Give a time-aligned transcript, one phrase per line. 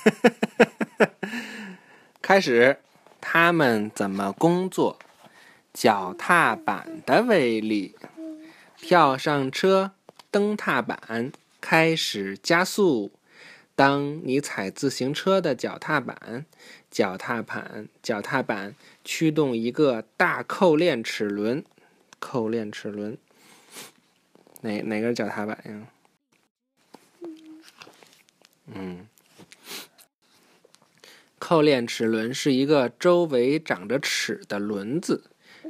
[2.20, 2.78] 开始，
[3.20, 4.98] 他们怎么工作？
[5.72, 7.94] 脚踏板的威力。
[8.76, 9.92] 跳上车，
[10.30, 13.12] 蹬踏板，开始加速。
[13.76, 16.46] 当你踩自行车的脚踏板，
[16.90, 18.74] 脚踏板脚踏板
[19.04, 21.64] 驱动一个大扣链齿轮。
[22.18, 23.16] 扣链齿轮，
[24.60, 25.86] 哪哪个是脚踏板呀？
[31.50, 35.24] 扣链齿轮是一个周围长着齿的轮子，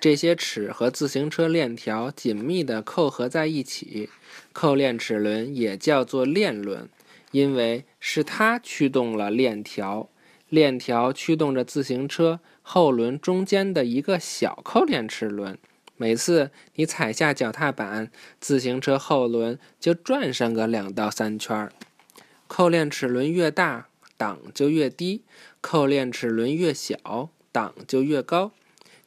[0.00, 4.08] 这些齿和自行车链条紧密的扣合在一起。
[4.52, 6.88] 扣链齿轮也叫做链轮，
[7.32, 10.08] 因为是它驱动了链条，
[10.48, 15.58] 链条驱动着自行车后轮中间的一个小扣链齿轮。
[15.96, 21.68] 每次你踩下脚踏板，自行车后轮就转上个两到三圈。
[22.46, 25.22] 扣链齿轮越大，档就越低；
[25.60, 28.52] 扣链齿轮越小，档就越高。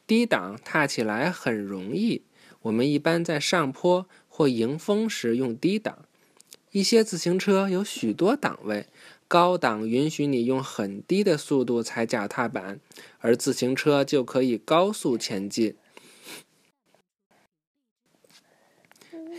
[0.06, 2.22] 低档踏起来很容易，
[2.62, 6.04] 我们一般在上坡或迎风时用低档。
[6.70, 8.86] 一些自行车有许多档位，
[9.26, 12.80] 高档允许你用很低的速度踩脚踏板，
[13.18, 15.76] 而自行车就可以高速前进。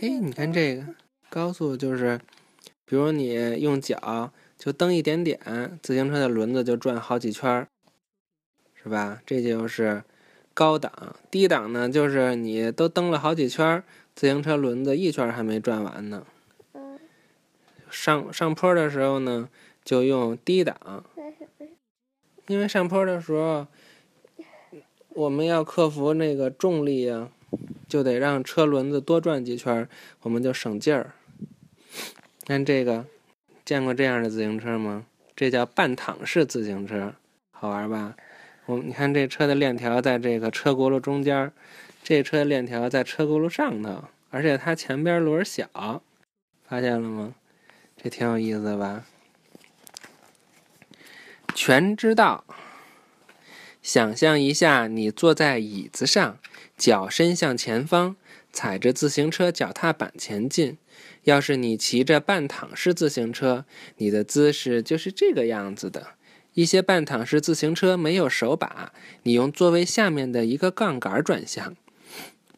[0.00, 0.94] 嘿，你看这个
[1.28, 2.20] 高速就是，
[2.84, 4.32] 比如你用脚
[4.62, 5.40] 就蹬一点点，
[5.82, 7.68] 自行车的轮子就转好几圈儿
[8.74, 9.22] 是吧？
[9.24, 10.04] 这就是
[10.52, 11.16] 高档。
[11.30, 13.82] 低档呢，就是你都蹬了好几圈
[14.14, 16.26] 自行车轮子一圈还没转完呢。
[17.90, 19.48] 上上坡的时候呢，
[19.82, 20.76] 就用低档。
[22.46, 23.66] 因为上坡的时候，
[25.14, 27.30] 我们要克服那个重力呀。
[27.88, 29.88] 就得让车轮子多转几圈，
[30.20, 31.14] 我们就省劲儿。
[32.46, 33.06] 看这个，
[33.70, 35.06] 见过这样的自行车吗？
[35.36, 37.14] 这叫半躺式自行车，
[37.52, 38.16] 好玩吧？
[38.66, 41.52] 我你看这车的链条在这个车轱辘中间，
[42.02, 46.02] 这车的链条在车轱辘上头，而且它前边轮小，
[46.66, 47.36] 发现了吗？
[47.96, 49.04] 这挺有意思吧？
[51.54, 52.42] 全知道。
[53.82, 56.38] 想象一下，你坐在椅子上，
[56.76, 58.16] 脚伸向前方，
[58.52, 60.76] 踩着自行车脚踏板前进。
[61.24, 63.64] 要是你骑着半躺式自行车，
[63.96, 66.08] 你的姿势就是这个样子的。
[66.54, 68.92] 一些半躺式自行车没有手把，
[69.22, 71.74] 你用座位下面的一个杠杆转向。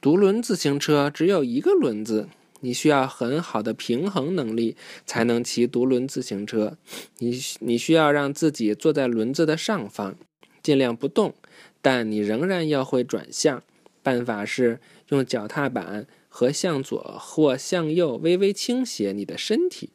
[0.00, 2.28] 独轮自行车只有一个轮子，
[2.60, 6.76] 你需要很好的平衡能力才能骑独轮自行车。
[7.18, 10.16] 你你需要让自己坐在轮子的上方。
[10.62, 11.34] 尽量不动，
[11.80, 13.62] 但你仍然要会转向。
[14.02, 19.90] 办法是用脚踏板和向左或向右微微倾斜你的身体。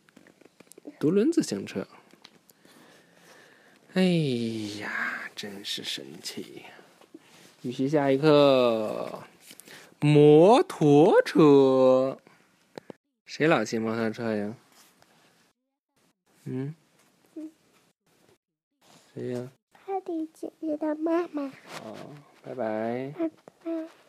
[1.00, 1.88] 独轮自行车，
[3.94, 4.03] 哎
[4.79, 6.63] 呀，真是神奇！
[7.61, 9.23] 预习下一课，
[9.99, 12.17] 摩托车。
[13.25, 14.55] 谁老骑摩托车呀？
[16.45, 16.73] 嗯？
[19.13, 19.51] 谁呀？
[20.34, 21.51] 姐姐的妈妈。
[21.84, 21.95] 哦，
[22.44, 23.13] 拜拜。
[23.18, 23.29] 拜
[23.63, 24.06] 拜。